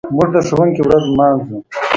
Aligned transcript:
موږ 0.15 0.27
د 0.33 0.37
ښوونکي 0.47 0.81
ورځ 0.85 1.03
لمانځو. 1.09 1.57